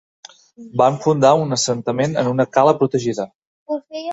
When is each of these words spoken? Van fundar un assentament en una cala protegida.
Van 0.81 0.97
fundar 1.03 1.33
un 1.43 1.57
assentament 1.57 2.17
en 2.23 2.31
una 2.33 2.49
cala 2.59 2.77
protegida. 2.83 3.29